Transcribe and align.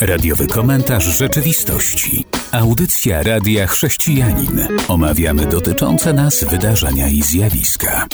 Radiowy 0.00 0.46
komentarz 0.46 1.04
rzeczywistości. 1.04 2.24
Audycja 2.52 3.22
Radia 3.22 3.66
Chrześcijanin. 3.66 4.68
Omawiamy 4.88 5.46
dotyczące 5.46 6.12
nas 6.12 6.44
wydarzenia 6.44 7.08
i 7.08 7.22
zjawiska. 7.22 8.06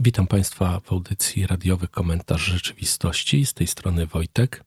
Witam 0.00 0.26
Państwa 0.26 0.80
w 0.80 0.92
audycji 0.92 1.46
Radiowy 1.46 1.88
Komentarz 1.88 2.42
Rzeczywistości. 2.42 3.46
Z 3.46 3.54
tej 3.54 3.66
strony 3.66 4.06
Wojtek. 4.06 4.64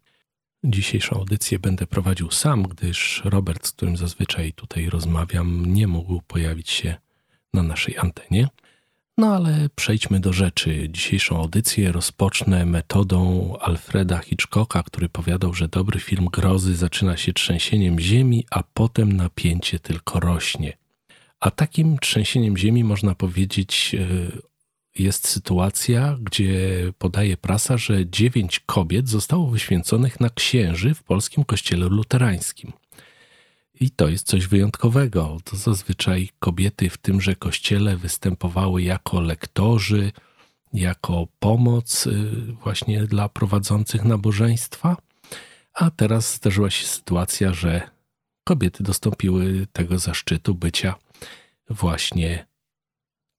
Dzisiejszą 0.63 1.15
audycję 1.15 1.59
będę 1.59 1.87
prowadził 1.87 2.31
sam, 2.31 2.63
gdyż 2.63 3.21
Robert, 3.25 3.67
z 3.67 3.71
którym 3.71 3.97
zazwyczaj 3.97 4.53
tutaj 4.53 4.89
rozmawiam, 4.89 5.65
nie 5.65 5.87
mógł 5.87 6.21
pojawić 6.21 6.69
się 6.69 6.95
na 7.53 7.63
naszej 7.63 7.97
antenie. 7.97 8.47
No 9.19 9.35
ale 9.35 9.69
przejdźmy 9.75 10.19
do 10.19 10.33
rzeczy. 10.33 10.89
Dzisiejszą 10.89 11.37
audycję 11.37 11.91
rozpocznę 11.91 12.65
metodą 12.65 13.53
Alfreda 13.59 14.17
Hitchcocka, 14.17 14.83
który 14.83 15.09
powiadał, 15.09 15.53
że 15.53 15.67
dobry 15.67 15.99
film 15.99 16.25
grozy 16.25 16.75
zaczyna 16.75 17.17
się 17.17 17.33
trzęsieniem 17.33 17.99
ziemi, 17.99 18.45
a 18.51 18.63
potem 18.73 19.13
napięcie 19.13 19.79
tylko 19.79 20.19
rośnie. 20.19 20.77
A 21.39 21.51
takim 21.51 21.97
trzęsieniem 21.97 22.57
ziemi 22.57 22.83
można 22.83 23.15
powiedzieć 23.15 23.95
e, 23.99 24.07
jest 25.01 25.27
sytuacja, 25.27 26.17
gdzie 26.21 26.69
podaje 26.97 27.37
prasa, 27.37 27.77
że 27.77 28.09
dziewięć 28.09 28.59
kobiet 28.59 29.09
zostało 29.09 29.47
wyświęconych 29.47 30.19
na 30.19 30.29
księży 30.29 30.93
w 30.93 31.03
polskim 31.03 31.43
kościele 31.43 31.85
luterańskim. 31.85 32.71
I 33.79 33.91
to 33.91 34.07
jest 34.07 34.27
coś 34.27 34.47
wyjątkowego. 34.47 35.37
To 35.43 35.57
zazwyczaj 35.57 36.29
kobiety 36.39 36.89
w 36.89 36.97
tymże 36.97 37.35
kościele 37.35 37.97
występowały 37.97 38.81
jako 38.81 39.21
lektorzy, 39.21 40.11
jako 40.73 41.27
pomoc 41.39 42.07
y, 42.07 42.31
właśnie 42.63 43.03
dla 43.03 43.29
prowadzących 43.29 44.03
nabożeństwa, 44.03 44.97
a 45.73 45.91
teraz 45.91 46.35
zdarzyła 46.35 46.69
się 46.69 46.87
sytuacja, 46.87 47.53
że 47.53 47.89
kobiety 48.43 48.83
dostąpiły 48.83 49.67
tego 49.73 49.99
zaszczytu 49.99 50.55
bycia 50.55 50.95
właśnie 51.69 52.47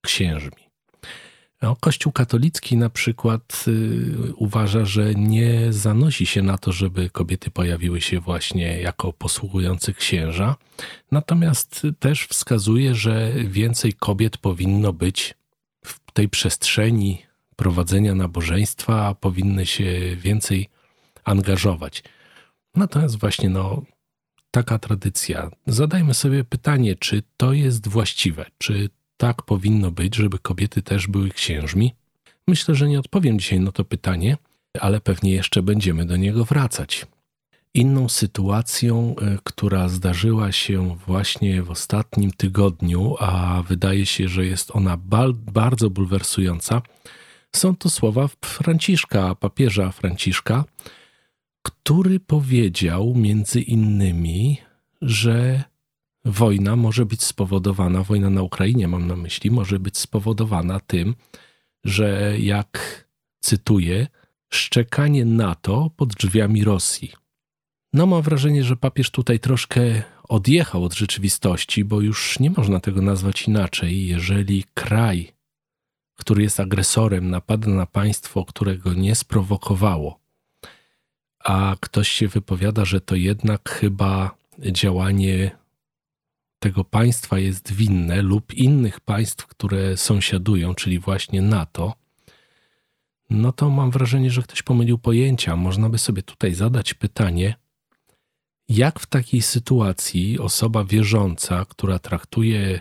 księżmi. 0.05 0.60
No, 1.61 1.75
Kościół 1.79 2.11
katolicki 2.11 2.77
na 2.77 2.89
przykład 2.89 3.65
y, 3.67 4.33
uważa, 4.35 4.85
że 4.85 5.15
nie 5.15 5.73
zanosi 5.73 6.25
się 6.25 6.41
na 6.41 6.57
to, 6.57 6.71
żeby 6.71 7.09
kobiety 7.09 7.51
pojawiły 7.51 8.01
się 8.01 8.19
właśnie 8.19 8.81
jako 8.81 9.13
posługujący 9.13 9.93
księża, 9.93 10.55
natomiast 11.11 11.87
też 11.99 12.27
wskazuje, 12.27 12.95
że 12.95 13.31
więcej 13.33 13.93
kobiet 13.93 14.37
powinno 14.37 14.93
być 14.93 15.33
w 15.85 16.11
tej 16.11 16.29
przestrzeni 16.29 17.21
prowadzenia 17.55 18.15
nabożeństwa, 18.15 19.15
powinny 19.15 19.65
się 19.65 20.15
więcej 20.15 20.69
angażować. 21.23 22.03
Natomiast 22.75 23.19
właśnie 23.19 23.49
no, 23.49 23.81
taka 24.51 24.79
tradycja. 24.79 25.51
Zadajmy 25.67 26.13
sobie 26.13 26.43
pytanie, 26.43 26.95
czy 26.95 27.23
to 27.37 27.53
jest 27.53 27.87
właściwe, 27.87 28.45
czy 28.57 28.89
tak 29.21 29.41
powinno 29.41 29.91
być, 29.91 30.15
żeby 30.15 30.39
kobiety 30.39 30.81
też 30.81 31.07
były 31.07 31.29
księżmi? 31.29 31.93
Myślę, 32.47 32.75
że 32.75 32.89
nie 32.89 32.99
odpowiem 32.99 33.39
dzisiaj 33.39 33.59
na 33.59 33.71
to 33.71 33.85
pytanie, 33.85 34.37
ale 34.79 35.01
pewnie 35.01 35.31
jeszcze 35.31 35.61
będziemy 35.61 36.05
do 36.05 36.17
niego 36.17 36.45
wracać. 36.45 37.07
Inną 37.73 38.09
sytuacją, 38.09 39.15
e, 39.21 39.37
która 39.43 39.89
zdarzyła 39.89 40.51
się 40.51 40.95
właśnie 41.07 41.63
w 41.63 41.71
ostatnim 41.71 42.31
tygodniu, 42.31 43.15
a 43.19 43.63
wydaje 43.67 44.05
się, 44.05 44.27
że 44.27 44.45
jest 44.45 44.71
ona 44.75 44.97
bardzo 45.53 45.89
bulwersująca, 45.89 46.81
są 47.55 47.75
to 47.75 47.89
słowa 47.89 48.29
Franciszka, 48.45 49.35
papieża 49.35 49.91
Franciszka, 49.91 50.65
który 51.61 52.19
powiedział 52.19 53.13
między 53.15 53.61
innymi, 53.61 54.57
że 55.01 55.63
wojna 56.25 56.75
może 56.75 57.05
być 57.05 57.23
spowodowana, 57.23 58.03
wojna 58.03 58.29
na 58.29 58.41
Ukrainie 58.41 58.87
mam 58.87 59.07
na 59.07 59.15
myśli, 59.15 59.51
może 59.51 59.79
być 59.79 59.97
spowodowana 59.97 60.79
tym, 60.79 61.15
że 61.83 62.35
jak 62.39 63.05
cytuję, 63.39 64.07
szczekanie 64.49 65.25
NATO 65.25 65.91
pod 65.97 66.13
drzwiami 66.13 66.63
Rosji. 66.63 67.11
No 67.93 68.05
mam 68.05 68.21
wrażenie, 68.21 68.63
że 68.63 68.75
papież 68.75 69.09
tutaj 69.09 69.39
troszkę 69.39 70.03
odjechał 70.29 70.83
od 70.83 70.93
rzeczywistości, 70.93 71.85
bo 71.85 72.01
już 72.01 72.39
nie 72.39 72.49
można 72.49 72.79
tego 72.79 73.01
nazwać 73.01 73.47
inaczej, 73.47 74.07
jeżeli 74.07 74.63
kraj, 74.73 75.33
który 76.15 76.43
jest 76.43 76.59
agresorem, 76.59 77.29
napada 77.29 77.67
na 77.67 77.85
państwo, 77.85 78.45
którego 78.45 78.93
nie 78.93 79.15
sprowokowało, 79.15 80.19
a 81.43 81.75
ktoś 81.79 82.09
się 82.09 82.27
wypowiada, 82.27 82.85
że 82.85 83.01
to 83.01 83.15
jednak 83.15 83.69
chyba 83.69 84.31
działanie 84.59 85.60
tego 86.61 86.83
państwa 86.83 87.39
jest 87.39 87.73
winne 87.73 88.21
lub 88.21 88.53
innych 88.53 88.99
państw, 88.99 89.47
które 89.47 89.97
sąsiadują, 89.97 90.75
czyli 90.75 90.99
właśnie 90.99 91.41
NATO, 91.41 91.93
no 93.29 93.51
to 93.51 93.69
mam 93.69 93.91
wrażenie, 93.91 94.31
że 94.31 94.41
ktoś 94.41 94.61
pomylił 94.61 94.97
pojęcia. 94.97 95.55
Można 95.55 95.89
by 95.89 95.97
sobie 95.97 96.23
tutaj 96.23 96.53
zadać 96.53 96.93
pytanie, 96.93 97.55
jak 98.69 98.99
w 98.99 99.05
takiej 99.05 99.41
sytuacji 99.41 100.39
osoba 100.39 100.83
wierząca, 100.83 101.65
która 101.65 101.99
traktuje 101.99 102.79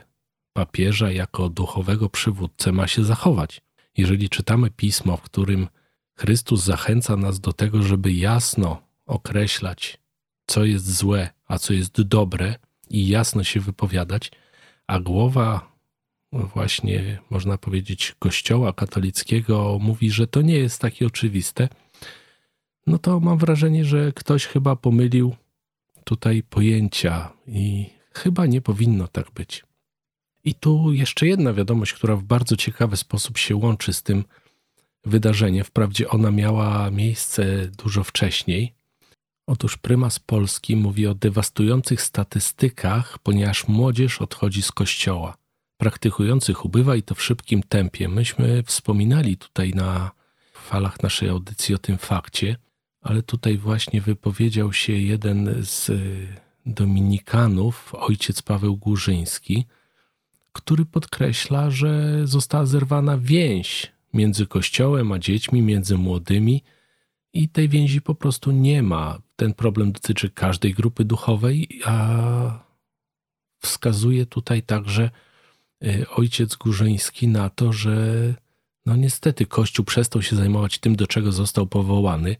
papieża 0.52 1.10
jako 1.10 1.48
duchowego 1.48 2.08
przywódcę, 2.08 2.72
ma 2.72 2.86
się 2.86 3.04
zachować? 3.04 3.62
Jeżeli 3.96 4.28
czytamy 4.28 4.70
pismo, 4.70 5.16
w 5.16 5.22
którym 5.22 5.68
Chrystus 6.14 6.64
zachęca 6.64 7.16
nas 7.16 7.40
do 7.40 7.52
tego, 7.52 7.82
żeby 7.82 8.12
jasno 8.12 8.82
określać, 9.06 9.98
co 10.46 10.64
jest 10.64 10.96
złe, 10.96 11.30
a 11.46 11.58
co 11.58 11.72
jest 11.72 12.02
dobre, 12.02 12.54
i 12.90 13.08
jasno 13.08 13.44
się 13.44 13.60
wypowiadać, 13.60 14.30
a 14.86 15.00
głowa 15.00 15.72
właśnie, 16.32 17.18
można 17.30 17.58
powiedzieć, 17.58 18.14
kościoła 18.18 18.72
katolickiego 18.72 19.78
mówi, 19.80 20.10
że 20.10 20.26
to 20.26 20.42
nie 20.42 20.58
jest 20.58 20.80
takie 20.80 21.06
oczywiste, 21.06 21.68
no 22.86 22.98
to 22.98 23.20
mam 23.20 23.38
wrażenie, 23.38 23.84
że 23.84 24.12
ktoś 24.12 24.46
chyba 24.46 24.76
pomylił 24.76 25.36
tutaj 26.04 26.42
pojęcia 26.42 27.32
i 27.46 27.86
chyba 28.14 28.46
nie 28.46 28.60
powinno 28.60 29.08
tak 29.08 29.30
być. 29.30 29.64
I 30.44 30.54
tu 30.54 30.92
jeszcze 30.92 31.26
jedna 31.26 31.52
wiadomość, 31.52 31.92
która 31.92 32.16
w 32.16 32.22
bardzo 32.22 32.56
ciekawy 32.56 32.96
sposób 32.96 33.38
się 33.38 33.56
łączy 33.56 33.92
z 33.92 34.02
tym 34.02 34.24
wydarzeniem. 35.04 35.64
Wprawdzie 35.64 36.08
ona 36.08 36.30
miała 36.30 36.90
miejsce 36.90 37.68
dużo 37.78 38.04
wcześniej, 38.04 38.74
Otóż 39.46 39.76
prymas 39.76 40.18
Polski 40.18 40.76
mówi 40.76 41.06
o 41.06 41.14
dewastujących 41.14 42.02
statystykach, 42.02 43.18
ponieważ 43.18 43.68
młodzież 43.68 44.22
odchodzi 44.22 44.62
z 44.62 44.72
kościoła. 44.72 45.36
Praktykujących 45.76 46.64
ubywa 46.64 46.96
i 46.96 47.02
to 47.02 47.14
w 47.14 47.22
szybkim 47.22 47.62
tempie. 47.62 48.08
Myśmy 48.08 48.62
wspominali 48.62 49.36
tutaj 49.36 49.70
na 49.70 50.10
falach 50.54 51.02
naszej 51.02 51.28
audycji 51.28 51.74
o 51.74 51.78
tym 51.78 51.98
fakcie, 51.98 52.56
ale 53.02 53.22
tutaj 53.22 53.58
właśnie 53.58 54.00
wypowiedział 54.00 54.72
się 54.72 54.92
jeden 54.92 55.54
z 55.60 55.90
dominikanów, 56.66 57.94
ojciec 57.94 58.42
Paweł 58.42 58.76
Górzyński, 58.76 59.66
który 60.52 60.84
podkreśla, 60.84 61.70
że 61.70 62.20
została 62.26 62.66
zerwana 62.66 63.18
więź 63.18 63.92
między 64.14 64.46
kościołem 64.46 65.12
a 65.12 65.18
dziećmi, 65.18 65.62
między 65.62 65.98
młodymi 65.98 66.62
i 67.32 67.48
tej 67.48 67.68
więzi 67.68 68.00
po 68.00 68.14
prostu 68.14 68.50
nie 68.50 68.82
ma. 68.82 69.18
Ten 69.36 69.54
problem 69.54 69.92
dotyczy 69.92 70.30
każdej 70.30 70.74
grupy 70.74 71.04
duchowej, 71.04 71.80
a 71.84 72.70
wskazuje 73.58 74.26
tutaj 74.26 74.62
także 74.62 75.10
y, 75.84 76.06
ojciec 76.10 76.56
Górzyński 76.56 77.28
na 77.28 77.50
to, 77.50 77.72
że 77.72 78.34
no 78.86 78.96
niestety 78.96 79.46
Kościół 79.46 79.84
przestał 79.84 80.22
się 80.22 80.36
zajmować 80.36 80.78
tym, 80.78 80.96
do 80.96 81.06
czego 81.06 81.32
został 81.32 81.66
powołany, 81.66 82.36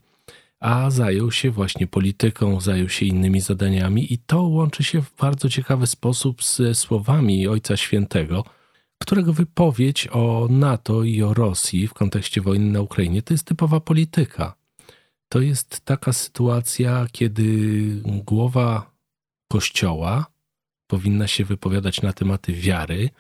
a 0.61 0.91
zajął 0.91 1.31
się 1.31 1.51
właśnie 1.51 1.87
polityką, 1.87 2.61
zajął 2.61 2.89
się 2.89 3.07
innymi 3.07 3.41
zadaniami 3.41 4.13
i 4.13 4.19
to 4.19 4.43
łączy 4.43 4.85
się 4.85 5.03
w 5.03 5.17
bardzo 5.17 5.49
ciekawy 5.49 5.87
sposób 5.87 6.45
ze 6.45 6.75
słowami 6.75 7.49
Ojca 7.49 7.77
Świętego, 7.77 8.45
którego 8.99 9.33
wypowiedź 9.33 10.09
o 10.13 10.47
NATO 10.51 11.05
i 11.05 11.23
o 11.23 11.35
Rosji 11.35 11.89
w 11.89 11.95
kontekście 11.95 12.41
wojny 12.41 12.73
na 12.73 12.81
Ukrainie 12.81 13.23
to 13.23 13.35
jest 13.35 13.47
typowa 13.47 13.81
polityka 13.81 14.60
to 15.31 15.41
jest 15.41 15.81
taka 15.81 16.13
sytuacja, 16.13 17.07
kiedy 17.13 17.43
głowa 18.05 18.91
kościoła 19.49 20.27
powinna 20.87 21.29
się 21.29 21.45
wypowiadać 21.45 22.03
na 22.03 22.13
tematy 22.13 22.53
wiary, 22.53 23.11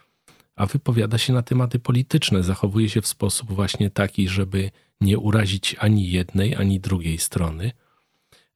a 0.57 0.67
wypowiada 0.67 1.19
się 1.19 1.33
na 1.33 1.43
tematy 1.43 1.79
polityczne. 1.79 2.43
Zachowuje 2.43 2.89
się 2.89 3.01
w 3.03 3.07
sposób 3.07 3.53
właśnie 3.53 3.91
taki, 3.91 4.29
żeby 4.29 4.71
nie 5.01 5.19
urazić 5.19 5.77
ani 5.79 6.11
jednej, 6.11 6.57
ani 6.57 6.81
drugiej 6.81 7.19
strony. 7.19 7.73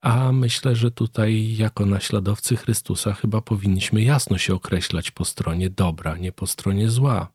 A 0.01 0.33
myślę, 0.33 0.77
że 0.77 0.91
tutaj, 0.91 1.56
jako 1.56 1.87
naśladowcy 1.87 2.56
Chrystusa, 2.56 3.12
chyba 3.12 3.41
powinniśmy 3.41 4.03
jasno 4.03 4.39
się 4.39 4.55
określać 4.55 5.11
po 5.11 5.25
stronie 5.25 5.71
dobra, 5.71 6.17
nie 6.17 6.33
po 6.33 6.47
stronie 6.47 6.91
zła. 6.91 7.29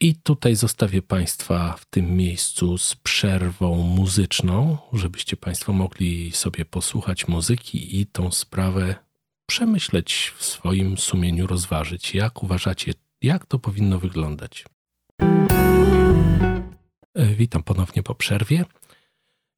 I 0.00 0.14
tutaj 0.14 0.56
zostawię 0.56 1.02
Państwa 1.02 1.76
w 1.78 1.84
tym 1.84 2.16
miejscu 2.16 2.78
z 2.78 2.94
przerwą 2.94 3.76
muzyczną, 3.76 4.78
żebyście 4.92 5.36
Państwo 5.36 5.72
mogli 5.72 6.32
sobie 6.32 6.64
posłuchać 6.64 7.28
muzyki 7.28 8.00
i 8.00 8.06
tą 8.06 8.30
sprawę 8.30 8.94
przemyśleć 9.46 10.32
w 10.36 10.44
swoim 10.44 10.98
sumieniu, 10.98 11.46
rozważyć. 11.46 12.14
Jak 12.14 12.42
uważacie, 12.42 12.92
jak 13.22 13.46
to 13.46 13.58
powinno 13.58 13.98
wyglądać? 13.98 14.64
E, 17.14 17.26
witam 17.34 17.62
ponownie 17.62 18.02
po 18.02 18.14
przerwie. 18.14 18.64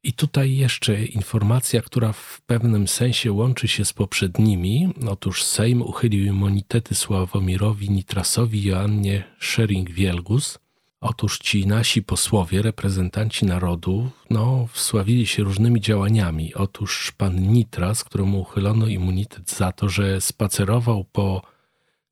I 0.02 0.12
tutaj 0.12 0.56
jeszcze 0.56 1.04
informacja, 1.04 1.82
która 1.82 2.12
w 2.12 2.40
pewnym 2.46 2.88
sensie 2.88 3.32
łączy 3.32 3.68
się 3.68 3.84
z 3.84 3.92
poprzednimi. 3.92 4.88
Otóż 5.08 5.44
Sejm 5.44 5.82
uchylił 5.82 6.24
immunitety 6.24 6.94
Sławomirowi 6.94 7.90
Nitrasowi 7.90 8.64
Joannie 8.64 9.24
Schering-Wielgus. 9.40 10.58
Otóż 11.00 11.38
ci 11.38 11.66
nasi 11.66 12.02
posłowie, 12.02 12.62
reprezentanci 12.62 13.46
narodu, 13.46 14.10
no, 14.30 14.68
wsławili 14.72 15.26
się 15.26 15.42
różnymi 15.42 15.80
działaniami. 15.80 16.54
Otóż 16.54 17.12
pan 17.16 17.52
Nitras, 17.52 18.04
któremu 18.04 18.40
uchylono 18.40 18.86
immunitet 18.86 19.50
za 19.50 19.72
to, 19.72 19.88
że 19.88 20.20
spacerował 20.20 21.04
po 21.04 21.42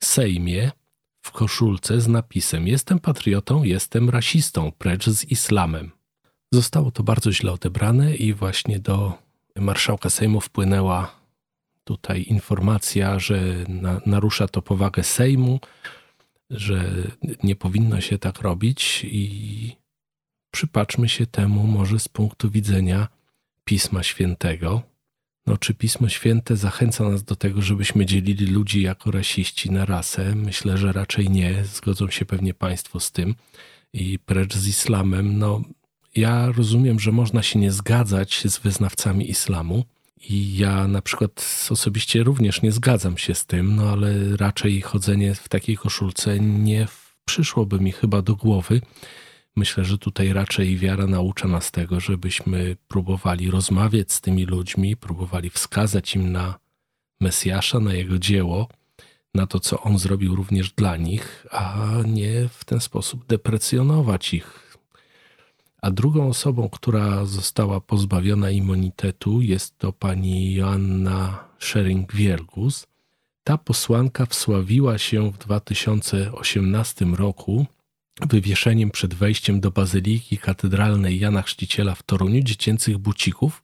Sejmie 0.03 0.71
w 1.23 1.31
koszulce 1.31 2.01
z 2.01 2.09
napisem: 2.09 2.69
Jestem 2.69 2.99
patriotą, 2.99 3.63
jestem 3.63 4.11
rasistą, 4.11 4.73
precz 4.79 5.07
z 5.07 5.25
islamem. 5.25 5.96
Zostało 6.57 6.91
to 6.91 7.03
bardzo 7.03 7.33
źle 7.33 7.53
odebrane 7.53 8.17
i 8.17 8.35
właśnie 8.35 8.79
do 8.79 9.13
marszałka 9.57 10.11
Sejmu 10.11 10.41
wpłynęła 10.41 11.21
tutaj 11.85 12.23
informacja, 12.23 13.19
że 13.19 13.41
na, 13.69 14.01
narusza 14.07 14.49
to 14.49 14.63
powagę 14.63 15.03
Sejmu, 15.03 15.61
że 16.51 16.93
nie 17.43 17.57
powinno 17.57 18.01
się 18.01 18.19
tak 18.19 18.41
robić 18.41 19.05
i 19.05 19.77
przypatrzmy 20.51 21.09
się 21.09 21.27
temu 21.27 21.67
może 21.67 21.99
z 21.99 22.09
punktu 22.09 22.51
widzenia 22.51 23.09
Pisma 23.65 24.03
Świętego. 24.03 24.83
No, 25.47 25.57
czy 25.57 25.75
Pismo 25.75 26.09
Święte 26.09 26.57
zachęca 26.57 27.09
nas 27.09 27.25
do 27.25 27.37
tego, 27.37 27.63
żebyśmy 27.63 28.07
dzielili 28.07 28.47
ludzi 28.47 28.83
jako 28.83 29.11
rasiści 29.11 29.71
na 29.71 29.85
rasę? 29.85 30.35
Myślę, 30.35 30.79
że 30.79 30.93
raczej 30.93 31.31
nie. 31.31 31.65
Zgodzą 31.65 32.11
się 32.11 32.25
pewnie 32.25 32.55
Państwo 32.55 33.01
z 33.01 33.13
tym. 33.13 33.35
I 33.93 34.19
precz 34.19 34.55
z 34.55 34.69
islamem, 34.69 35.39
no 35.39 35.63
ja 36.17 36.53
rozumiem, 36.53 37.01
że 37.01 37.13
można 37.13 37.43
się 37.43 37.59
nie 37.59 37.73
zgadzać 37.73 38.43
z 38.45 38.59
wyznawcami 38.59 39.31
islamu. 39.31 39.85
I 40.29 40.57
ja 40.57 40.89
na 40.89 41.03
przykład 41.03 41.67
osobiście 41.71 42.23
również 42.23 42.63
nie 42.63 42.73
zgadzam 42.73 43.19
się 43.19 43.35
z 43.35 43.47
tym, 43.47 43.77
no 43.77 43.91
ale 43.91 44.37
raczej 44.37 44.81
chodzenie 44.81 45.35
w 45.35 45.49
takiej 45.49 45.77
koszulce 45.77 46.41
nie 46.41 46.87
przyszłoby 47.25 47.81
mi 47.81 47.93
chyba 47.93 48.23
do 48.23 48.37
głowy. 48.37 48.81
Myślę, 49.57 49.85
że 49.85 49.99
tutaj 49.99 50.33
raczej 50.33 50.77
wiara 50.77 51.07
naucza 51.07 51.49
nas 51.49 51.71
tego, 51.71 52.01
żebyśmy 52.01 52.77
próbowali 52.89 53.51
rozmawiać 53.51 54.13
z 54.13 54.21
tymi 54.21 54.45
ludźmi, 54.45 54.97
próbowali 54.97 55.51
wskazać 55.51 56.15
im 56.15 56.33
na 56.33 56.59
Mesjasza, 57.21 57.81
na 57.81 57.95
jego 57.95 58.19
dzieło, 58.19 58.69
na 59.35 59.47
to, 59.47 59.61
co 59.61 59.83
on 59.83 59.99
zrobił 59.99 60.37
również 60.37 60.71
dla 60.71 60.97
nich, 60.97 61.47
a 61.51 61.87
nie 62.07 62.49
w 62.49 62.65
ten 62.65 62.81
sposób 62.81 63.27
deprecjonować 63.27 64.35
ich, 64.35 64.66
a 65.87 65.91
drugą 65.91 66.29
osobą, 66.29 66.69
która 66.69 67.25
została 67.25 67.81
pozbawiona 67.81 68.51
immunitetu, 68.51 69.41
jest 69.41 69.79
to 69.79 69.93
pani 69.93 70.55
Joanna 70.55 71.45
Schering-Wielgus. 71.61 72.87
Ta 73.45 73.59
posłanka 73.59 74.27
wsławiła 74.27 74.99
się 74.99 75.33
w 75.33 75.39
2018 75.39 77.05
roku 77.05 77.67
wywieszeniem 78.21 78.91
przed 78.91 79.15
wejściem 79.15 79.61
do 79.61 79.71
Bazyliki 79.71 80.39
Katedralnej 80.39 81.21
Jana 81.21 81.43
Chrzciciela 81.43 81.95
w 81.95 82.03
Toruniu 82.03 82.43
dziecięcych 82.43 82.99
bucików 82.99 83.63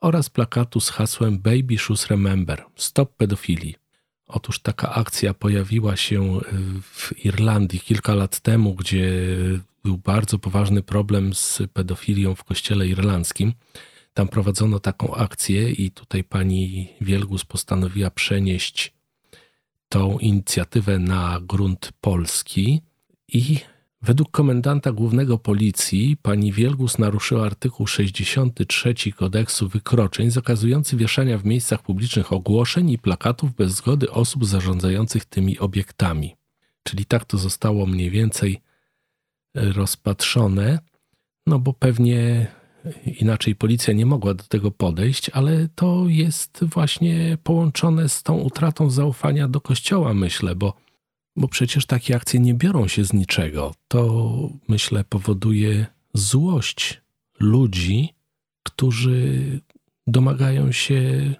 oraz 0.00 0.30
plakatu 0.30 0.80
z 0.80 0.90
hasłem 0.90 1.38
Baby 1.38 1.78
Shoes 1.78 2.06
Remember– 2.06 2.64
Stop 2.76 3.16
pedofilii. 3.16 3.83
Otóż 4.26 4.58
taka 4.58 4.94
akcja 4.94 5.34
pojawiła 5.34 5.96
się 5.96 6.40
w 6.82 7.24
Irlandii 7.24 7.80
kilka 7.80 8.14
lat 8.14 8.40
temu, 8.40 8.74
gdzie 8.74 9.12
był 9.84 9.98
bardzo 9.98 10.38
poważny 10.38 10.82
problem 10.82 11.34
z 11.34 11.62
pedofilią 11.72 12.34
w 12.34 12.44
kościele 12.44 12.88
irlandzkim. 12.88 13.52
Tam 14.14 14.28
prowadzono 14.28 14.80
taką 14.80 15.14
akcję 15.14 15.70
i 15.70 15.90
tutaj 15.90 16.24
pani 16.24 16.88
Wielgus 17.00 17.44
postanowiła 17.44 18.10
przenieść 18.10 18.92
tą 19.88 20.18
inicjatywę 20.18 20.98
na 20.98 21.40
grunt 21.42 21.92
polski 22.00 22.82
i 23.28 23.58
według 24.04 24.30
komendanta 24.30 24.92
głównego 24.92 25.38
policji 25.38 26.16
pani 26.22 26.52
Wielgus 26.52 26.98
naruszyła 26.98 27.46
artykuł 27.46 27.86
63 27.86 28.94
kodeksu 29.16 29.68
wykroczeń 29.68 30.30
zakazujący 30.30 30.96
wieszania 30.96 31.38
w 31.38 31.44
miejscach 31.44 31.82
publicznych 31.82 32.32
ogłoszeń 32.32 32.90
i 32.90 32.98
plakatów 32.98 33.54
bez 33.54 33.72
zgody 33.72 34.10
osób 34.10 34.46
zarządzających 34.46 35.24
tymi 35.24 35.58
obiektami. 35.58 36.36
Czyli 36.82 37.04
tak 37.04 37.24
to 37.24 37.38
zostało 37.38 37.86
mniej 37.86 38.10
więcej 38.10 38.60
rozpatrzone, 39.54 40.78
no 41.46 41.58
bo 41.58 41.72
pewnie 41.72 42.46
inaczej 43.20 43.54
policja 43.54 43.94
nie 43.94 44.06
mogła 44.06 44.34
do 44.34 44.44
tego 44.44 44.70
podejść, 44.70 45.30
ale 45.30 45.68
to 45.74 46.04
jest 46.08 46.64
właśnie 46.64 47.38
połączone 47.42 48.08
z 48.08 48.22
tą 48.22 48.38
utratą 48.38 48.90
zaufania 48.90 49.48
do 49.48 49.60
kościoła, 49.60 50.14
myślę, 50.14 50.54
bo, 50.54 50.74
bo 51.36 51.48
przecież 51.48 51.86
takie 51.86 52.16
akcje 52.16 52.40
nie 52.40 52.54
biorą 52.54 52.88
się 52.88 53.04
z 53.04 53.12
niczego. 53.12 53.74
To 53.88 54.50
myślę 54.68 55.04
powoduje 55.04 55.86
złość 56.14 57.00
ludzi, 57.40 58.08
którzy 58.62 59.60
domagają 60.06 60.72
się 60.72 61.34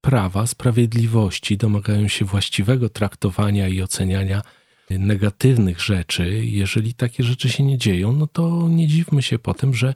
prawa, 0.00 0.46
sprawiedliwości, 0.46 1.56
domagają 1.56 2.08
się 2.08 2.24
właściwego 2.24 2.88
traktowania 2.88 3.68
i 3.68 3.82
oceniania 3.82 4.42
negatywnych 4.90 5.80
rzeczy, 5.80 6.44
jeżeli 6.44 6.94
takie 6.94 7.24
rzeczy 7.24 7.48
się 7.48 7.62
nie 7.62 7.78
dzieją, 7.78 8.12
no 8.12 8.26
to 8.26 8.68
nie 8.68 8.86
dziwmy 8.86 9.22
się 9.22 9.38
potem, 9.38 9.74
że 9.74 9.94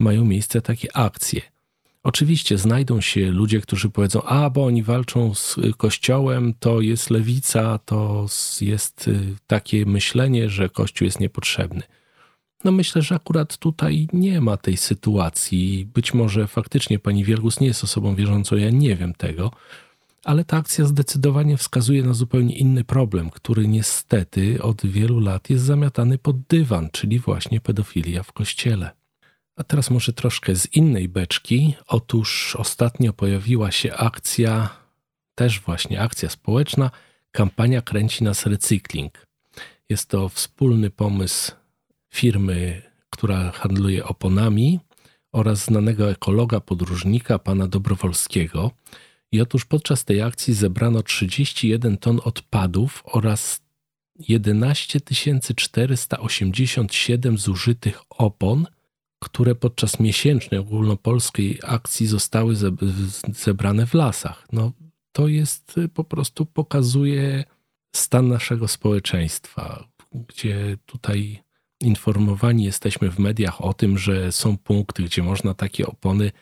mają 0.00 0.24
miejsce 0.24 0.62
takie 0.62 0.96
akcje. 0.96 1.51
Oczywiście 2.02 2.58
znajdą 2.58 3.00
się 3.00 3.30
ludzie, 3.30 3.60
którzy 3.60 3.90
powiedzą: 3.90 4.22
A, 4.22 4.50
bo 4.50 4.64
oni 4.64 4.82
walczą 4.82 5.34
z 5.34 5.56
Kościołem, 5.76 6.54
to 6.58 6.80
jest 6.80 7.10
lewica, 7.10 7.78
to 7.78 8.26
jest 8.60 9.08
y, 9.08 9.36
takie 9.46 9.86
myślenie, 9.86 10.50
że 10.50 10.68
Kościół 10.68 11.04
jest 11.04 11.20
niepotrzebny. 11.20 11.82
No 12.64 12.72
myślę, 12.72 13.02
że 13.02 13.14
akurat 13.14 13.56
tutaj 13.56 14.08
nie 14.12 14.40
ma 14.40 14.56
tej 14.56 14.76
sytuacji. 14.76 15.88
Być 15.94 16.14
może 16.14 16.46
faktycznie 16.46 16.98
pani 16.98 17.24
Wielgus 17.24 17.60
nie 17.60 17.66
jest 17.66 17.84
osobą 17.84 18.14
wierzącą, 18.14 18.56
ja 18.56 18.70
nie 18.70 18.96
wiem 18.96 19.14
tego 19.14 19.50
ale 20.24 20.44
ta 20.44 20.56
akcja 20.56 20.84
zdecydowanie 20.84 21.56
wskazuje 21.56 22.02
na 22.02 22.12
zupełnie 22.12 22.56
inny 22.56 22.84
problem, 22.84 23.30
który 23.30 23.68
niestety 23.68 24.62
od 24.62 24.86
wielu 24.86 25.20
lat 25.20 25.50
jest 25.50 25.64
zamiatany 25.64 26.18
pod 26.18 26.40
dywan, 26.40 26.88
czyli 26.92 27.18
właśnie 27.18 27.60
pedofilia 27.60 28.22
w 28.22 28.32
kościele. 28.32 28.90
A 29.56 29.64
teraz 29.64 29.90
może 29.90 30.12
troszkę 30.12 30.56
z 30.56 30.72
innej 30.72 31.08
beczki. 31.08 31.74
Otóż 31.86 32.56
ostatnio 32.56 33.12
pojawiła 33.12 33.70
się 33.70 33.94
akcja, 33.94 34.68
też 35.34 35.60
właśnie 35.60 36.00
akcja 36.00 36.28
społeczna, 36.28 36.90
kampania 37.32 37.82
Kręci 37.82 38.24
nas 38.24 38.46
recykling. 38.46 39.26
Jest 39.88 40.08
to 40.08 40.28
wspólny 40.28 40.90
pomysł 40.90 41.52
firmy, 42.14 42.82
która 43.10 43.52
handluje 43.52 44.04
oponami 44.04 44.80
oraz 45.32 45.64
znanego 45.64 46.10
ekologa, 46.10 46.60
podróżnika, 46.60 47.38
pana 47.38 47.68
Dobrowolskiego. 47.68 48.70
I 49.32 49.40
otóż 49.40 49.64
podczas 49.64 50.04
tej 50.04 50.22
akcji 50.22 50.54
zebrano 50.54 51.02
31 51.02 51.98
ton 51.98 52.20
odpadów 52.24 53.02
oraz 53.06 53.60
11 54.18 55.00
487 55.56 57.38
zużytych 57.38 58.02
opon, 58.10 58.66
które 59.22 59.54
podczas 59.54 60.00
miesięcznej 60.00 60.60
ogólnopolskiej 60.60 61.58
akcji 61.62 62.06
zostały 62.06 62.54
zebrane 63.32 63.86
w 63.86 63.94
lasach. 63.94 64.46
No, 64.52 64.72
to 65.12 65.28
jest 65.28 65.78
y, 65.78 65.88
po 65.88 66.04
prostu 66.04 66.46
pokazuje 66.46 67.44
stan 67.96 68.28
naszego 68.28 68.68
społeczeństwa, 68.68 69.88
gdzie 70.12 70.76
tutaj 70.86 71.42
informowani 71.80 72.64
jesteśmy 72.64 73.10
w 73.10 73.18
mediach 73.18 73.64
o 73.64 73.74
tym, 73.74 73.98
że 73.98 74.32
są 74.32 74.58
punkty, 74.58 75.02
gdzie 75.02 75.22
można 75.22 75.54
takie 75.54 75.86
opony 75.86 76.32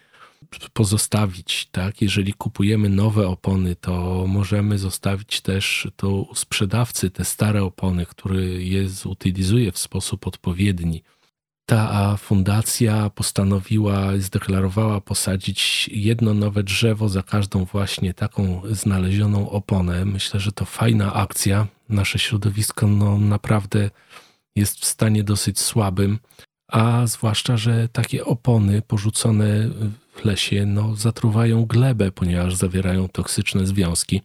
pozostawić, 0.72 1.68
tak? 1.72 2.02
Jeżeli 2.02 2.32
kupujemy 2.32 2.88
nowe 2.88 3.28
opony, 3.28 3.76
to 3.76 4.24
możemy 4.28 4.78
zostawić 4.78 5.40
też 5.40 5.88
to 5.96 6.28
sprzedawcy 6.34 7.10
te 7.10 7.24
stare 7.24 7.62
opony, 7.62 8.06
który 8.06 8.64
je 8.64 8.88
zutylizuje 8.88 9.72
w 9.72 9.78
sposób 9.78 10.26
odpowiedni. 10.26 11.02
Ta 11.70 12.16
fundacja 12.16 13.10
postanowiła, 13.10 14.18
zdeklarowała 14.18 15.00
posadzić 15.00 15.90
jedno 15.92 16.34
nowe 16.34 16.62
drzewo 16.62 17.08
za 17.08 17.22
każdą 17.22 17.64
właśnie 17.64 18.14
taką 18.14 18.62
znalezioną 18.70 19.50
oponę. 19.50 20.04
Myślę, 20.04 20.40
że 20.40 20.52
to 20.52 20.64
fajna 20.64 21.14
akcja. 21.14 21.66
Nasze 21.88 22.18
środowisko 22.18 22.86
no, 22.86 23.18
naprawdę 23.18 23.90
jest 24.56 24.80
w 24.80 24.84
stanie 24.84 25.24
dosyć 25.24 25.60
słabym, 25.60 26.18
a 26.68 27.06
zwłaszcza, 27.06 27.56
że 27.56 27.88
takie 27.88 28.24
opony 28.24 28.82
porzucone 28.82 29.68
w 30.14 30.24
lesie 30.24 30.66
no, 30.66 30.96
zatruwają 30.96 31.66
glebę, 31.66 32.12
ponieważ 32.12 32.54
zawierają 32.54 33.08
toksyczne 33.08 33.66
związki. 33.66 34.22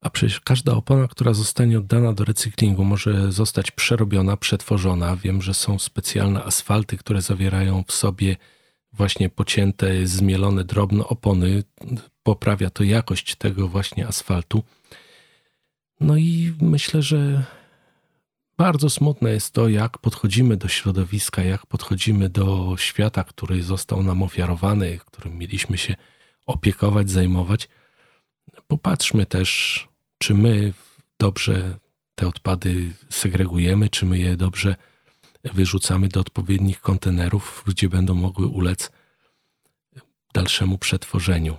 A 0.00 0.10
przecież 0.10 0.40
każda 0.40 0.72
opona, 0.72 1.08
która 1.08 1.34
zostanie 1.34 1.78
oddana 1.78 2.12
do 2.12 2.24
recyklingu, 2.24 2.84
może 2.84 3.32
zostać 3.32 3.70
przerobiona, 3.70 4.36
przetworzona. 4.36 5.16
Wiem, 5.16 5.42
że 5.42 5.54
są 5.54 5.78
specjalne 5.78 6.44
asfalty, 6.44 6.96
które 6.96 7.22
zawierają 7.22 7.84
w 7.86 7.92
sobie 7.92 8.36
właśnie 8.92 9.28
pocięte, 9.28 10.06
zmielone 10.06 10.64
drobno 10.64 11.08
opony. 11.08 11.64
Poprawia 12.22 12.70
to 12.70 12.84
jakość 12.84 13.34
tego 13.34 13.68
właśnie 13.68 14.06
asfaltu. 14.06 14.62
No 16.00 16.16
i 16.16 16.54
myślę, 16.60 17.02
że 17.02 17.44
bardzo 18.58 18.90
smutne 18.90 19.30
jest 19.30 19.54
to, 19.54 19.68
jak 19.68 19.98
podchodzimy 19.98 20.56
do 20.56 20.68
środowiska, 20.68 21.42
jak 21.42 21.66
podchodzimy 21.66 22.28
do 22.28 22.74
świata, 22.78 23.24
który 23.24 23.62
został 23.62 24.02
nam 24.02 24.22
ofiarowany, 24.22 24.98
którym 25.06 25.38
mieliśmy 25.38 25.78
się 25.78 25.94
opiekować, 26.46 27.10
zajmować. 27.10 27.68
Popatrzmy 28.66 29.26
też, 29.26 29.88
czy 30.22 30.34
my 30.34 30.72
dobrze 31.18 31.78
te 32.14 32.28
odpady 32.28 32.92
segregujemy, 33.10 33.88
czy 33.88 34.06
my 34.06 34.18
je 34.18 34.36
dobrze 34.36 34.76
wyrzucamy 35.44 36.08
do 36.08 36.20
odpowiednich 36.20 36.80
kontenerów, 36.80 37.64
gdzie 37.66 37.88
będą 37.88 38.14
mogły 38.14 38.46
ulec 38.46 38.90
dalszemu 40.34 40.78
przetworzeniu. 40.78 41.56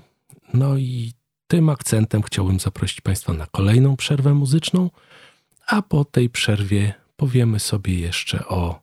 No 0.54 0.78
i 0.78 1.14
tym 1.48 1.70
akcentem 1.70 2.24
chciałbym 2.24 2.60
zaprosić 2.60 3.02
Państwa 3.02 3.34
na 3.34 3.48
kolejną 3.48 3.98
przerwę 3.98 4.34
muzyczną, 4.34 4.90
a 5.68 5.82
po 5.82 6.06
tej 6.06 6.30
przerwie 6.30 6.94
powiemy 7.16 7.60
sobie 7.60 8.00
jeszcze 8.00 8.48
o 8.48 8.82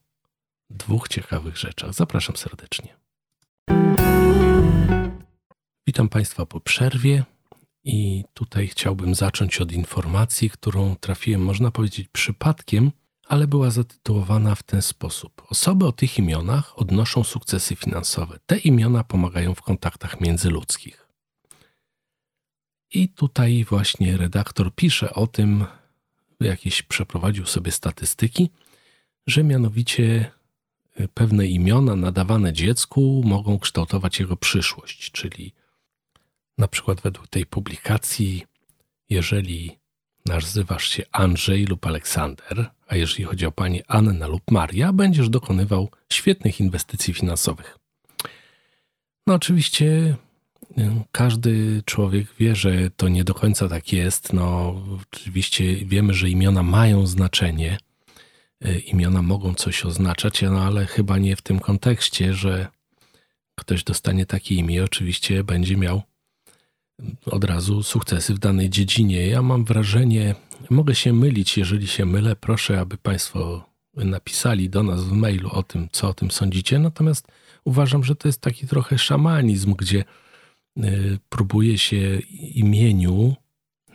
dwóch 0.71 1.09
ciekawych 1.09 1.57
rzeczach. 1.57 1.95
Zapraszam 1.95 2.37
serdecznie. 2.37 2.97
Witam 5.87 6.09
Państwa 6.09 6.47
po 6.47 6.61
przerwie 6.61 7.25
i 7.89 8.25
tutaj 8.35 8.69
chciałbym 8.69 9.15
zacząć 9.15 9.61
od 9.61 9.73
informacji, 9.73 10.51
którą 10.51 10.97
trafiłem, 10.97 11.43
można 11.43 11.71
powiedzieć, 11.71 12.09
przypadkiem, 12.13 12.93
ale 13.27 13.47
była 13.47 13.71
zatytułowana 13.71 14.55
w 14.55 14.63
ten 14.63 14.83
sposób. 14.83 15.43
Osoby 15.51 15.87
o 15.87 15.93
tych 15.93 16.19
imionach 16.19 16.79
odnoszą 16.79 17.25
sukcesy 17.25 17.77
finansowe. 17.77 18.39
Te 18.47 18.59
imiona 18.59 19.05
pomagają 19.05 19.55
w 19.55 19.63
kontaktach 19.63 20.21
międzyludzkich. 20.21 21.07
I 22.91 23.09
tutaj 23.09 23.65
właśnie 23.65 24.17
redaktor 24.17 24.75
pisze 24.75 25.15
o 25.15 25.27
tym, 25.27 25.65
jakieś 26.41 26.83
przeprowadził 26.83 27.47
sobie 27.47 27.73
statystyki, 27.73 28.51
że 29.27 29.45
mianowicie 29.45 30.31
y, 31.01 31.09
pewne 31.09 31.47
imiona 31.47 31.97
nadawane 31.97 32.53
dziecku 32.53 33.23
mogą 33.25 33.59
kształtować 33.59 34.21
jego 34.21 34.37
przyszłość, 34.37 35.11
czyli 35.11 35.53
na 36.59 36.69
przykład 36.69 37.01
według 37.01 37.29
tej 37.29 37.47
publikacji, 37.47 38.45
jeżeli 39.11 39.79
nazywasz 40.27 40.89
się 40.89 41.03
Andrzej 41.13 41.65
lub 41.65 41.87
Aleksander, 41.87 42.71
a 42.89 42.97
jeżeli 42.97 43.25
chodzi 43.25 43.47
o 43.47 43.53
pani 43.53 43.83
Anna 43.89 44.27
lub 44.27 44.51
Maria, 44.51 44.93
będziesz 44.93 45.29
dokonywał 45.29 45.89
świetnych 46.13 46.61
inwestycji 46.61 47.15
finansowych. 47.15 47.79
No 49.27 49.35
oczywiście 49.35 50.17
każdy 51.13 51.83
człowiek 51.85 52.27
wie, 52.39 52.57
że 52.57 52.91
to 52.91 53.09
nie 53.09 53.25
do 53.25 53.35
końca 53.35 53.69
tak 53.69 53.93
jest. 53.93 54.33
No, 54.33 54.75
oczywiście 55.03 55.77
wiemy, 55.77 56.15
że 56.15 56.31
imiona 56.31 56.63
mają 56.63 57.07
znaczenie. 57.07 57.79
E, 58.61 58.79
imiona 58.79 59.23
mogą 59.23 59.55
coś 59.55 59.85
oznaczać, 59.85 60.43
no 60.43 60.63
ale 60.63 60.87
chyba 60.87 61.19
nie 61.19 61.37
w 61.37 61.43
tym 61.43 61.61
kontekście, 61.61 62.35
że 62.35 62.69
ktoś 63.55 63.85
dostanie 63.85 64.27
takie 64.27 64.55
imię, 64.55 64.85
oczywiście 64.85 65.45
będzie 65.45 65.77
miał 65.77 66.03
od 67.27 67.45
razu 67.45 67.83
sukcesy 67.83 68.35
w 68.35 68.39
danej 68.39 68.71
dziedzinie. 68.71 69.27
Ja 69.27 69.43
mam 69.43 69.65
wrażenie, 69.65 70.35
mogę 70.71 70.95
się 70.95 71.13
mylić, 71.13 71.59
jeżeli 71.59 71.87
się 71.87 72.07
mylę, 72.07 72.37
proszę, 72.37 72.81
aby 72.81 72.97
Państwo 72.97 73.65
napisali 73.95 74.71
do 74.71 74.83
nas 74.83 75.05
w 75.05 75.13
mailu 75.13 75.51
o 75.53 75.63
tym, 75.63 75.89
co 75.93 76.09
o 76.09 76.15
tym 76.15 76.31
sądzicie. 76.31 76.79
Natomiast 76.79 77.27
uważam, 77.65 78.05
że 78.05 78.17
to 78.17 78.29
jest 78.29 78.41
taki 78.41 78.67
trochę 78.67 78.99
szamanizm, 78.99 79.75
gdzie 79.75 80.05
Y, 80.85 81.19
próbuje 81.29 81.79
się 81.79 82.19
imieniu 82.55 83.35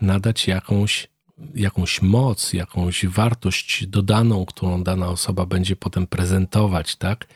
nadać 0.02 0.48
jakąś, 0.48 1.08
jakąś 1.56 2.02
moc, 2.02 2.54
jakąś 2.54 3.06
wartość 3.06 3.88
dodaną, 3.88 4.46
którą 4.46 4.84
dana 4.84 5.08
osoba 5.08 5.46
będzie 5.46 5.76
potem 5.76 6.08
prezentować, 6.08 6.96
tak? 6.96 7.28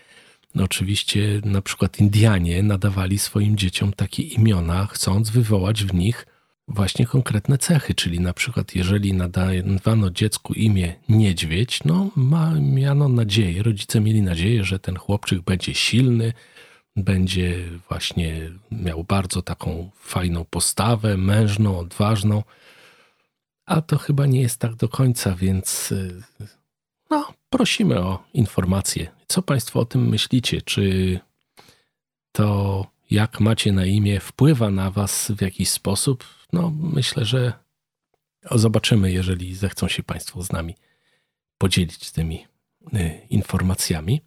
No 0.58 0.64
oczywiście 0.64 1.42
na 1.46 1.62
przykład 1.62 2.00
Indianie 2.00 2.64
nadawali 2.64 3.20
swoim 3.20 3.58
dzieciom 3.58 3.94
takie 3.94 4.24
imiona, 4.24 4.86
chcąc 4.86 5.30
wywołać 5.30 5.84
w 5.84 5.94
nich 5.94 6.26
właśnie 6.68 7.06
konkretne 7.06 7.58
cechy, 7.58 7.96
czyli 7.96 8.20
na 8.20 8.34
przykład 8.34 8.76
jeżeli 8.76 9.14
nadawano 9.14 10.10
dziecku 10.12 10.54
imię 10.54 10.96
niedźwiedź, 11.10 11.84
no 11.84 12.10
ma, 12.16 12.54
miano 12.60 13.10
nadzieję, 13.10 13.64
rodzice 13.64 14.02
mieli 14.02 14.22
nadzieję, 14.22 14.64
że 14.64 14.80
ten 14.80 14.96
chłopczyk 14.96 15.42
będzie 15.42 15.74
silny, 15.74 16.34
będzie 16.96 17.64
właśnie 17.90 18.52
miał 18.72 19.04
bardzo 19.04 19.42
taką 19.42 19.90
fajną 20.00 20.46
postawę, 20.46 21.18
mężną, 21.18 21.80
odważną. 21.80 22.44
A 23.66 23.82
to 23.82 23.98
chyba 23.98 24.26
nie 24.26 24.42
jest 24.42 24.60
tak 24.60 24.76
do 24.76 24.90
końca, 24.90 25.36
więc 25.36 25.92
y, 25.92 26.24
no, 27.10 27.34
prosimy 27.50 28.00
o 28.00 28.24
informacje. 28.34 29.17
Co 29.28 29.42
Państwo 29.42 29.80
o 29.80 29.86
tym 29.86 30.10
myślicie? 30.10 30.62
Czy 30.62 31.20
to, 32.32 32.86
jak 33.12 33.40
macie 33.40 33.72
na 33.72 33.86
imię, 33.86 34.20
wpływa 34.20 34.70
na 34.70 34.92
Was 34.92 35.32
w 35.38 35.42
jakiś 35.42 35.70
sposób? 35.70 36.24
No, 36.54 36.74
myślę, 36.80 37.26
że 37.26 37.54
zobaczymy, 38.52 39.12
jeżeli 39.12 39.56
zechcą 39.56 39.88
się 39.88 40.04
Państwo 40.04 40.44
z 40.44 40.52
nami 40.52 40.76
podzielić 41.58 42.12
tymi 42.12 42.46
y, 42.94 43.22
informacjami. 43.30 44.22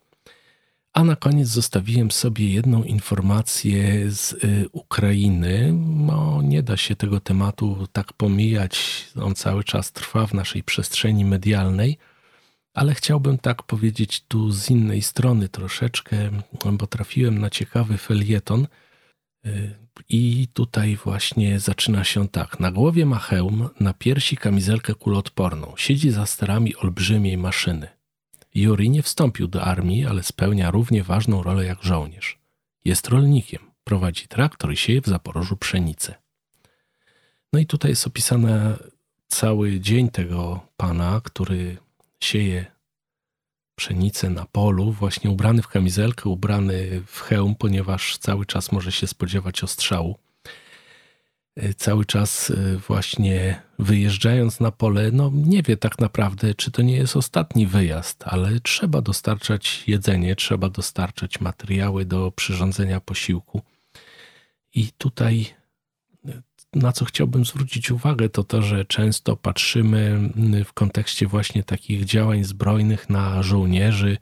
A 0.93 1.05
na 1.05 1.17
koniec 1.17 1.49
zostawiłem 1.49 2.11
sobie 2.11 2.53
jedną 2.53 2.85
informację 2.85 4.11
z 4.11 4.33
y, 4.33 4.69
Ukrainy. 4.73 5.73
No, 5.83 6.43
nie 6.43 6.63
da 6.63 6.77
się 6.77 6.97
tego 6.97 7.21
tematu 7.21 7.87
tak 7.93 8.13
pomijać. 8.13 9.05
On 9.23 9.35
cały 9.35 9.65
czas 9.65 9.93
trwa 9.93 10.27
w 10.27 10.35
naszej 10.35 10.63
przestrzeni 10.63 11.25
medialnej, 11.25 11.99
ale 12.75 12.95
chciałbym 12.95 13.39
tak 13.39 13.63
powiedzieć 13.63 14.25
tu 14.29 14.53
z 14.53 14.71
innej 14.71 15.03
strony 15.03 15.49
troszeczkę, 15.49 16.17
bo 16.73 16.87
trafiłem 16.87 17.39
na 17.39 17.51
ciekawy 17.51 17.99
felieton. 17.99 18.67
Y, 19.47 19.75
I 20.09 20.49
tutaj 20.53 20.97
właśnie 20.97 21.61
zaczyna 21.61 22.05
się 22.05 22.29
tak. 22.29 22.61
Na 22.61 22.73
głowie 22.73 23.07
ma 23.07 23.19
hełm, 23.19 23.69
na 23.81 23.95
piersi 23.95 24.37
kamizelkę 24.37 24.95
kuloodporną. 24.95 25.75
Siedzi 25.77 26.11
za 26.11 26.27
sterami 26.27 26.77
olbrzymiej 26.77 27.39
maszyny. 27.39 27.89
Juri 28.55 28.91
nie 28.91 29.03
wstąpił 29.03 29.49
do 29.49 29.63
armii, 29.63 30.07
ale 30.07 30.23
spełnia 30.23 30.71
równie 30.71 31.03
ważną 31.03 31.43
rolę 31.43 31.65
jak 31.65 31.83
żołnierz. 31.83 32.39
Jest 32.85 33.09
rolnikiem, 33.09 33.63
prowadzi 33.85 34.29
traktor 34.29 34.73
i 34.73 34.77
sieje 34.77 35.03
w 35.03 35.07
Zaporożu 35.07 35.57
pszenicę. 35.57 36.15
No 37.53 37.61
i 37.61 37.67
tutaj 37.67 37.91
jest 37.91 38.07
opisany 38.07 38.77
cały 39.27 39.81
dzień 39.81 40.09
tego 40.09 40.61
pana, 40.77 41.21
który 41.25 41.77
sieje 42.21 42.67
pszenicę 43.75 44.31
na 44.31 44.47
polu, 44.47 44.93
właśnie 44.93 45.31
ubrany 45.31 45.63
w 45.63 45.69
kamizelkę, 45.69 46.29
ubrany 46.29 47.03
w 47.07 47.21
hełm, 47.21 47.55
ponieważ 47.55 48.19
cały 48.19 48.47
czas 48.47 48.73
może 48.73 48.93
się 48.93 49.07
spodziewać 49.07 49.65
ostrzału. 49.65 50.19
E, 51.57 51.75
cały 51.75 52.05
czas 52.05 52.51
e, 52.51 52.77
właśnie 52.77 53.63
wyjeżdżając 53.79 54.61
na 54.61 54.71
pole, 54.71 55.11
no 55.13 55.31
nie 55.35 55.63
wie 55.63 55.77
tak 55.77 55.99
naprawdę, 55.99 56.55
czy 56.55 56.71
to 56.71 56.83
nie 56.83 56.97
jest 56.97 57.17
ostatni 57.17 57.67
wyjazd, 57.67 58.25
ale 58.27 58.61
trzeba 58.61 59.03
dostarczać 59.03 59.85
jedzenie, 59.87 60.37
trzeba 60.37 60.69
dostarczać 60.69 61.41
materiały 61.41 62.05
do 62.05 62.33
przyrządzenia 62.33 63.01
posiłku. 63.01 63.63
I 64.75 64.89
tutaj 64.99 65.47
na 66.75 66.93
co 66.93 67.05
chciałbym 67.05 67.45
zwrócić 67.45 67.91
uwagę, 67.91 68.29
to 68.29 68.45
to, 68.45 68.63
że 68.63 68.85
często 68.85 69.37
patrzymy 69.37 70.31
w 70.65 70.73
kontekście 70.73 71.27
właśnie 71.27 71.63
takich 71.63 72.05
działań 72.05 72.45
zbrojnych 72.45 73.11
na 73.11 73.43
żołnierzy, 73.43 74.17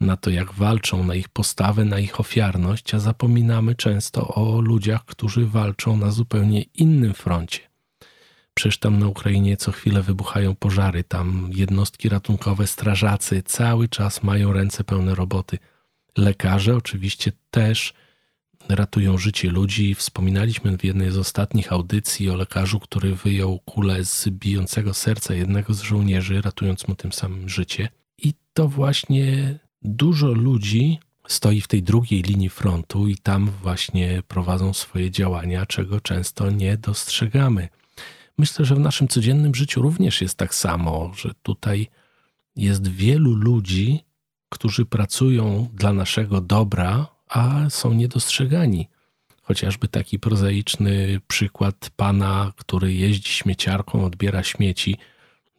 na 0.00 0.16
to, 0.16 0.30
jak 0.30 0.52
walczą, 0.52 1.04
na 1.04 1.14
ich 1.14 1.28
postawę, 1.28 1.84
na 1.84 1.98
ich 1.98 2.20
ofiarność, 2.20 2.94
a 2.94 2.98
zapominamy 2.98 3.74
często 3.74 4.34
o 4.34 4.60
ludziach, 4.60 5.04
którzy 5.04 5.46
walczą 5.46 5.96
na 5.96 6.10
zupełnie 6.10 6.62
innym 6.62 7.14
froncie. 7.14 7.60
Przecież 8.54 8.78
tam 8.78 8.98
na 8.98 9.06
Ukrainie 9.06 9.56
co 9.56 9.72
chwilę 9.72 10.02
wybuchają 10.02 10.54
pożary, 10.54 11.04
tam 11.04 11.50
jednostki 11.54 12.08
ratunkowe, 12.08 12.66
strażacy 12.66 13.42
cały 13.42 13.88
czas 13.88 14.22
mają 14.22 14.52
ręce 14.52 14.84
pełne 14.84 15.14
roboty. 15.14 15.58
Lekarze 16.16 16.76
oczywiście 16.76 17.32
też 17.50 17.94
ratują 18.68 19.18
życie 19.18 19.50
ludzi. 19.50 19.94
Wspominaliśmy 19.94 20.78
w 20.78 20.84
jednej 20.84 21.10
z 21.10 21.18
ostatnich 21.18 21.72
audycji 21.72 22.30
o 22.30 22.36
lekarzu, 22.36 22.80
który 22.80 23.14
wyjął 23.14 23.58
kulę 23.58 24.04
z 24.04 24.28
bijącego 24.28 24.94
serca 24.94 25.34
jednego 25.34 25.74
z 25.74 25.82
żołnierzy, 25.82 26.42
ratując 26.42 26.88
mu 26.88 26.94
tym 26.94 27.12
samym 27.12 27.48
życie. 27.48 27.88
I 28.18 28.34
to 28.54 28.68
właśnie 28.68 29.58
dużo 29.82 30.32
ludzi 30.32 30.98
stoi 31.28 31.60
w 31.60 31.68
tej 31.68 31.82
drugiej 31.82 32.22
linii 32.22 32.48
frontu 32.48 33.08
i 33.08 33.16
tam 33.16 33.50
właśnie 33.62 34.22
prowadzą 34.28 34.74
swoje 34.74 35.10
działania, 35.10 35.66
czego 35.66 36.00
często 36.00 36.50
nie 36.50 36.76
dostrzegamy. 36.76 37.68
Myślę, 38.38 38.64
że 38.64 38.74
w 38.74 38.80
naszym 38.80 39.08
codziennym 39.08 39.54
życiu 39.54 39.82
również 39.82 40.22
jest 40.22 40.38
tak 40.38 40.54
samo, 40.54 41.12
że 41.16 41.34
tutaj 41.42 41.88
jest 42.56 42.88
wielu 42.88 43.34
ludzi, 43.34 44.00
którzy 44.48 44.84
pracują 44.84 45.68
dla 45.74 45.92
naszego 45.92 46.40
dobra, 46.40 47.06
a 47.28 47.70
są 47.70 47.92
niedostrzegani. 47.92 48.88
Chociażby 49.42 49.88
taki 49.88 50.18
prozaiczny 50.18 51.20
przykład 51.28 51.90
pana, 51.96 52.52
który 52.56 52.92
jeździ 52.92 53.32
śmieciarką, 53.32 54.04
odbiera 54.04 54.42
śmieci, 54.42 54.96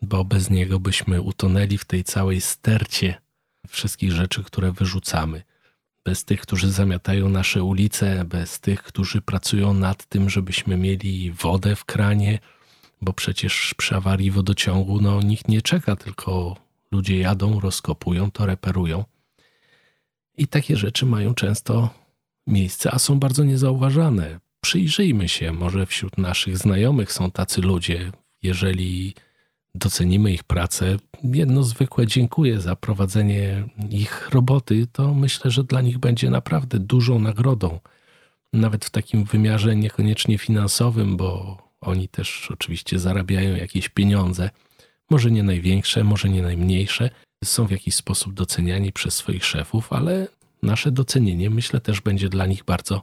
bo 0.02 0.26
bez 0.26 0.50
niego 0.50 0.80
byśmy 0.80 1.22
utonęli 1.22 1.78
w 1.78 1.86
tej 1.86 2.04
całej 2.04 2.42
stercie 2.42 3.16
wszystkich 3.68 4.12
rzeczy, 4.12 4.44
które 4.44 4.72
wyrzucamy. 4.72 5.44
Bez 6.04 6.26
tych, 6.26 6.42
którzy 6.42 6.72
zamiatają 6.72 7.30
nasze 7.30 7.64
ulice, 7.64 8.26
bez 8.26 8.60
tych, 8.60 8.84
którzy 8.84 9.22
pracują 9.22 9.74
nad 9.74 10.06
tym, 10.06 10.30
żebyśmy 10.30 10.78
mieli 10.78 11.32
wodę 11.32 11.76
w 11.76 11.86
kranie, 11.86 12.40
bo 13.02 13.14
przecież 13.14 13.74
przy 13.78 13.96
awarii 13.96 14.32
wodociągu 14.32 15.02
no, 15.02 15.22
nikt 15.22 15.48
nie 15.48 15.62
czeka, 15.62 15.96
tylko 15.96 16.56
ludzie 16.92 17.18
jadą, 17.20 17.60
rozkopują, 17.60 18.32
to 18.32 18.46
reperują. 18.46 19.06
I 20.38 20.48
takie 20.48 20.78
rzeczy 20.78 21.06
mają 21.06 21.34
często 21.34 21.90
miejsce, 22.48 22.92
a 22.92 23.00
są 23.00 23.20
bardzo 23.20 23.44
niezauważane. 23.44 24.40
Przyjrzyjmy 24.62 25.30
się, 25.30 25.52
może 25.52 25.86
wśród 25.86 26.18
naszych 26.18 26.58
znajomych 26.58 27.12
są 27.12 27.32
tacy 27.32 27.62
ludzie. 27.62 28.12
Jeżeli 28.44 29.14
docenimy 29.76 30.34
ich 30.34 30.44
pracę, 30.44 30.98
jedno 31.24 31.64
zwykłe 31.64 32.08
dziękuję 32.08 32.62
za 32.62 32.76
prowadzenie 32.76 33.64
ich 33.90 34.30
roboty, 34.30 34.88
to 34.92 35.14
myślę, 35.14 35.52
że 35.52 35.64
dla 35.64 35.82
nich 35.82 35.98
będzie 35.98 36.30
naprawdę 36.30 36.80
dużą 36.80 37.20
nagrodą. 37.20 37.80
Nawet 38.54 38.86
w 38.86 38.90
takim 38.90 39.24
wymiarze 39.24 39.76
niekoniecznie 39.76 40.38
finansowym, 40.38 41.18
bo 41.18 41.58
oni 41.82 42.08
też 42.08 42.52
oczywiście 42.52 43.00
zarabiają 43.00 43.56
jakieś 43.56 43.90
pieniądze, 43.90 44.50
może 45.10 45.32
nie 45.32 45.44
największe, 45.44 46.04
może 46.04 46.30
nie 46.30 46.42
najmniejsze, 46.42 47.10
są 47.44 47.68
w 47.68 47.72
jakiś 47.72 47.96
sposób 47.96 48.34
doceniani 48.34 48.94
przez 48.94 49.14
swoich 49.14 49.46
szefów, 49.46 49.94
ale 49.94 50.28
nasze 50.64 50.92
docenienie 50.92 51.50
myślę 51.50 51.82
też 51.82 52.02
będzie 52.02 52.30
dla 52.30 52.46
nich 52.46 52.64
bardzo 52.64 53.02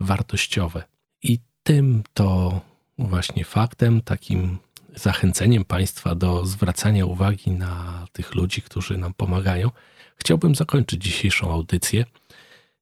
wartościowe. 0.00 0.84
I 1.22 1.38
tym 1.62 2.02
to 2.14 2.60
właśnie 2.98 3.44
faktem, 3.44 4.00
takim 4.00 4.58
zachęceniem 4.94 5.64
Państwa 5.64 6.14
do 6.14 6.46
zwracania 6.46 7.06
uwagi 7.06 7.50
na 7.50 8.06
tych 8.12 8.34
ludzi, 8.34 8.62
którzy 8.62 8.98
nam 8.98 9.14
pomagają, 9.14 9.70
chciałbym 10.16 10.54
zakończyć 10.54 11.02
dzisiejszą 11.02 11.52
audycję. 11.52 12.04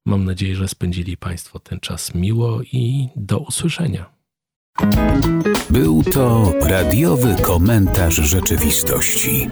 Mam 0.05 0.25
nadzieję, 0.25 0.55
że 0.55 0.67
spędzili 0.67 1.17
Państwo 1.17 1.59
ten 1.59 1.79
czas 1.79 2.15
miło 2.15 2.61
i 2.61 3.09
do 3.15 3.39
usłyszenia. 3.39 4.15
Był 5.69 6.03
to 6.03 6.53
radiowy 6.61 7.35
komentarz 7.41 8.15
rzeczywistości. 8.15 9.49